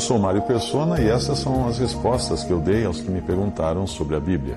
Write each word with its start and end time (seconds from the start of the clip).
Eu 0.00 0.04
sou 0.04 0.18
Mário 0.18 0.40
Persona 0.40 0.98
e 0.98 1.08
essas 1.10 1.40
são 1.40 1.68
as 1.68 1.78
respostas 1.78 2.42
que 2.42 2.50
eu 2.50 2.58
dei 2.58 2.86
aos 2.86 3.02
que 3.02 3.10
me 3.10 3.20
perguntaram 3.20 3.86
sobre 3.86 4.16
a 4.16 4.18
Bíblia. 4.18 4.56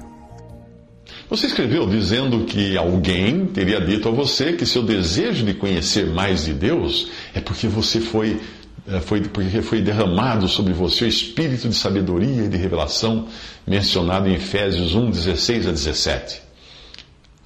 Você 1.29 1.47
escreveu 1.47 1.85
dizendo 1.85 2.45
que 2.45 2.77
alguém 2.77 3.47
teria 3.47 3.81
dito 3.81 4.07
a 4.07 4.11
você 4.13 4.53
que 4.53 4.65
seu 4.65 4.81
desejo 4.81 5.45
de 5.45 5.53
conhecer 5.53 6.05
mais 6.05 6.45
de 6.45 6.53
Deus 6.53 7.09
é 7.33 7.41
porque 7.41 7.67
você 7.67 7.99
foi, 7.99 8.39
eh, 8.87 9.01
foi 9.01 9.19
porque 9.19 9.61
foi 9.61 9.81
derramado 9.81 10.47
sobre 10.47 10.71
você 10.71 11.03
o 11.03 11.09
espírito 11.09 11.67
de 11.67 11.75
sabedoria 11.75 12.45
e 12.45 12.47
de 12.47 12.55
revelação 12.55 13.27
mencionado 13.67 14.29
em 14.29 14.35
Efésios 14.35 14.95
1, 14.95 15.11
16 15.11 15.67
a 15.67 15.71
17 15.71 16.42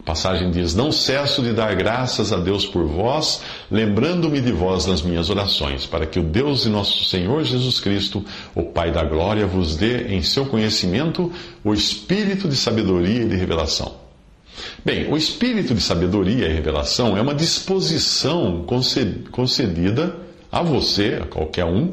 passagem 0.07 0.49
diz: 0.49 0.73
Não 0.73 0.91
cesso 0.91 1.43
de 1.43 1.51
dar 1.51 1.75
graças 1.75 2.31
a 2.31 2.37
Deus 2.37 2.65
por 2.65 2.87
vós, 2.87 3.41
lembrando-me 3.69 4.39
de 4.39 4.53
vós 4.53 4.85
nas 4.85 5.01
minhas 5.01 5.29
orações, 5.29 5.85
para 5.85 6.05
que 6.05 6.17
o 6.17 6.23
Deus 6.23 6.63
de 6.63 6.69
nosso 6.69 7.03
Senhor 7.03 7.43
Jesus 7.43 7.81
Cristo, 7.81 8.23
o 8.55 8.63
Pai 8.63 8.91
da 8.91 9.03
glória, 9.03 9.45
vos 9.45 9.75
dê 9.75 10.07
em 10.07 10.23
seu 10.23 10.45
conhecimento 10.45 11.31
o 11.63 11.73
espírito 11.73 12.47
de 12.47 12.55
sabedoria 12.55 13.23
e 13.23 13.27
de 13.27 13.35
revelação. 13.35 13.95
Bem, 14.83 15.11
o 15.11 15.17
espírito 15.17 15.75
de 15.75 15.81
sabedoria 15.81 16.47
e 16.47 16.53
revelação 16.53 17.17
é 17.17 17.21
uma 17.21 17.35
disposição 17.35 18.65
concedida 19.31 20.15
a 20.51 20.63
você, 20.63 21.19
a 21.21 21.25
qualquer 21.25 21.65
um, 21.65 21.91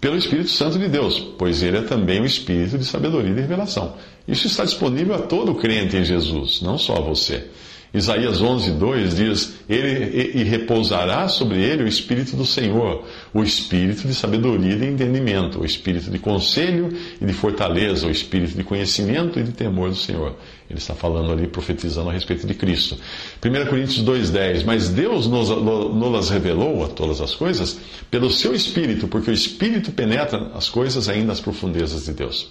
pelo 0.00 0.16
Espírito 0.16 0.50
Santo 0.50 0.78
de 0.78 0.86
Deus, 0.88 1.18
pois 1.36 1.62
ele 1.62 1.78
é 1.78 1.82
também 1.82 2.20
o 2.20 2.24
Espírito 2.24 2.78
de 2.78 2.84
sabedoria 2.84 3.30
e 3.30 3.34
de 3.34 3.40
revelação. 3.40 3.96
Isso 4.28 4.46
está 4.46 4.64
disponível 4.64 5.14
a 5.14 5.18
todo 5.18 5.54
crente 5.54 5.96
em 5.96 6.04
Jesus, 6.04 6.60
não 6.60 6.76
só 6.76 6.96
a 6.96 7.00
você. 7.00 7.46
Isaías 7.92 8.42
11, 8.42 8.72
2 8.72 9.16
diz: 9.16 9.54
ele, 9.66 10.38
E 10.38 10.42
repousará 10.42 11.26
sobre 11.26 11.58
ele 11.62 11.84
o 11.84 11.88
Espírito 11.88 12.36
do 12.36 12.44
Senhor, 12.44 13.02
o 13.32 13.42
Espírito 13.42 14.06
de 14.06 14.14
sabedoria 14.14 14.74
e 14.74 14.78
de 14.78 14.86
entendimento, 14.86 15.60
o 15.60 15.64
Espírito 15.64 16.10
de 16.10 16.18
conselho 16.18 16.92
e 17.18 17.24
de 17.24 17.32
fortaleza, 17.32 18.06
o 18.06 18.10
Espírito 18.10 18.54
de 18.54 18.62
conhecimento 18.62 19.40
e 19.40 19.42
de 19.42 19.52
temor 19.52 19.88
do 19.88 19.96
Senhor. 19.96 20.36
Ele 20.68 20.78
está 20.78 20.94
falando 20.94 21.32
ali, 21.32 21.46
profetizando 21.46 22.10
a 22.10 22.12
respeito 22.12 22.46
de 22.46 22.52
Cristo. 22.52 22.98
1 23.42 23.70
Coríntios 23.70 24.04
2,10: 24.04 24.64
Mas 24.66 24.90
Deus 24.90 25.26
nos, 25.26 25.48
nos 25.48 26.28
revelou 26.28 26.84
a 26.84 26.88
todas 26.88 27.22
as 27.22 27.34
coisas 27.34 27.78
pelo 28.10 28.30
seu 28.30 28.54
Espírito, 28.54 29.08
porque 29.08 29.30
o 29.30 29.34
Espírito 29.34 29.92
penetra 29.92 30.50
as 30.54 30.68
coisas 30.68 31.08
ainda 31.08 31.28
nas 31.28 31.40
profundezas 31.40 32.04
de 32.04 32.12
Deus. 32.12 32.48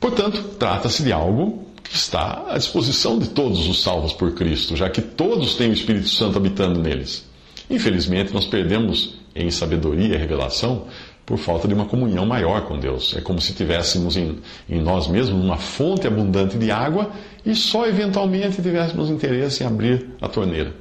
Portanto, 0.00 0.42
trata-se 0.58 1.02
de 1.02 1.12
algo 1.12 1.64
que 1.82 1.96
está 1.96 2.44
à 2.48 2.58
disposição 2.58 3.18
de 3.18 3.28
todos 3.28 3.66
os 3.66 3.82
salvos 3.82 4.12
por 4.12 4.32
Cristo, 4.34 4.76
já 4.76 4.88
que 4.90 5.00
todos 5.00 5.54
têm 5.54 5.70
o 5.70 5.72
Espírito 5.72 6.08
Santo 6.08 6.36
habitando 6.36 6.80
neles. 6.80 7.26
Infelizmente, 7.70 8.32
nós 8.32 8.46
perdemos 8.46 9.18
em 9.34 9.50
sabedoria 9.50 10.14
e 10.14 10.18
revelação 10.18 10.84
por 11.24 11.36
falta 11.36 11.68
de 11.68 11.74
uma 11.74 11.84
comunhão 11.84 12.24
maior 12.24 12.62
com 12.62 12.78
Deus. 12.78 13.14
É 13.14 13.20
como 13.20 13.40
se 13.40 13.52
tivéssemos 13.52 14.16
em, 14.16 14.38
em 14.68 14.80
nós 14.80 15.06
mesmos 15.06 15.44
uma 15.44 15.58
fonte 15.58 16.06
abundante 16.06 16.56
de 16.56 16.70
água 16.70 17.10
e 17.44 17.54
só 17.54 17.86
eventualmente 17.86 18.62
tivéssemos 18.62 19.10
interesse 19.10 19.62
em 19.62 19.66
abrir 19.66 20.06
a 20.22 20.28
torneira. 20.28 20.72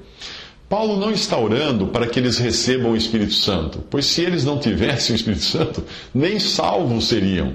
Paulo 0.69 0.97
não 0.97 1.11
está 1.11 1.37
orando 1.37 1.87
para 1.87 2.07
que 2.07 2.19
eles 2.19 2.37
recebam 2.37 2.91
o 2.91 2.97
Espírito 2.97 3.33
Santo, 3.33 3.83
pois 3.89 4.05
se 4.05 4.21
eles 4.21 4.43
não 4.43 4.57
tivessem 4.57 5.15
o 5.15 5.17
Espírito 5.17 5.43
Santo, 5.43 5.83
nem 6.13 6.39
salvos 6.39 7.07
seriam. 7.07 7.53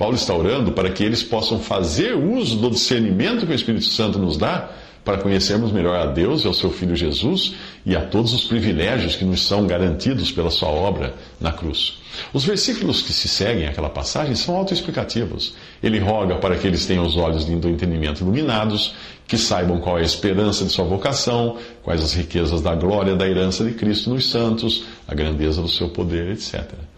Paulo 0.00 0.16
está 0.16 0.34
orando 0.34 0.72
para 0.72 0.88
que 0.88 1.04
eles 1.04 1.22
possam 1.22 1.60
fazer 1.60 2.16
uso 2.16 2.56
do 2.56 2.70
discernimento 2.70 3.44
que 3.44 3.52
o 3.52 3.54
Espírito 3.54 3.84
Santo 3.84 4.18
nos 4.18 4.38
dá 4.38 4.70
para 5.04 5.18
conhecermos 5.18 5.72
melhor 5.72 5.94
a 5.94 6.06
Deus 6.06 6.42
e 6.42 6.46
ao 6.46 6.54
seu 6.54 6.70
Filho 6.70 6.96
Jesus 6.96 7.54
e 7.84 7.94
a 7.94 8.00
todos 8.00 8.32
os 8.32 8.44
privilégios 8.44 9.14
que 9.14 9.26
nos 9.26 9.46
são 9.46 9.66
garantidos 9.66 10.32
pela 10.32 10.50
sua 10.50 10.70
obra 10.70 11.14
na 11.38 11.52
cruz. 11.52 11.98
Os 12.32 12.46
versículos 12.46 13.02
que 13.02 13.12
se 13.12 13.28
seguem 13.28 13.66
àquela 13.66 13.90
passagem 13.90 14.34
são 14.34 14.56
autoexplicativos. 14.56 15.52
Ele 15.82 15.98
roga 15.98 16.36
para 16.36 16.56
que 16.56 16.66
eles 16.66 16.86
tenham 16.86 17.04
os 17.04 17.18
olhos 17.18 17.44
do 17.44 17.68
entendimento 17.68 18.22
iluminados, 18.22 18.94
que 19.28 19.36
saibam 19.36 19.80
qual 19.80 19.98
é 19.98 20.00
a 20.00 20.04
esperança 20.04 20.64
de 20.64 20.70
sua 20.70 20.86
vocação, 20.86 21.58
quais 21.82 22.02
as 22.02 22.14
riquezas 22.14 22.62
da 22.62 22.74
glória 22.74 23.14
da 23.16 23.28
herança 23.28 23.62
de 23.66 23.72
Cristo 23.72 24.08
nos 24.08 24.30
santos, 24.30 24.82
a 25.06 25.14
grandeza 25.14 25.60
do 25.60 25.68
seu 25.68 25.90
poder, 25.90 26.30
etc. 26.30 26.89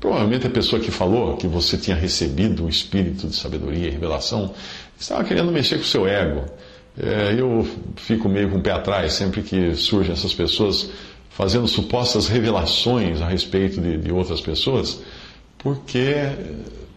Provavelmente 0.00 0.46
a 0.46 0.50
pessoa 0.50 0.80
que 0.80 0.90
falou 0.90 1.36
que 1.36 1.46
você 1.46 1.76
tinha 1.76 1.94
recebido 1.94 2.64
um 2.64 2.68
espírito 2.68 3.28
de 3.28 3.36
sabedoria 3.36 3.86
e 3.86 3.90
revelação 3.90 4.54
estava 4.98 5.22
querendo 5.22 5.52
mexer 5.52 5.76
com 5.76 5.82
o 5.82 5.86
seu 5.86 6.06
ego. 6.08 6.46
É, 6.98 7.34
eu 7.38 7.68
fico 7.96 8.28
meio 8.28 8.50
com 8.50 8.56
o 8.56 8.62
pé 8.62 8.72
atrás 8.72 9.12
sempre 9.12 9.42
que 9.42 9.74
surgem 9.74 10.12
essas 10.12 10.32
pessoas 10.32 10.90
fazendo 11.28 11.68
supostas 11.68 12.28
revelações 12.28 13.20
a 13.20 13.28
respeito 13.28 13.80
de, 13.80 13.98
de 13.98 14.10
outras 14.10 14.40
pessoas, 14.40 15.02
porque 15.58 16.14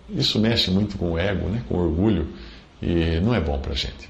isso 0.10 0.40
mexe 0.40 0.72
muito 0.72 0.98
com 0.98 1.12
o 1.12 1.18
ego, 1.18 1.48
né, 1.50 1.62
com 1.68 1.76
o 1.76 1.80
orgulho, 1.80 2.28
e 2.82 3.20
não 3.22 3.36
é 3.36 3.40
bom 3.40 3.60
para 3.60 3.74
a 3.74 3.76
gente. 3.76 4.10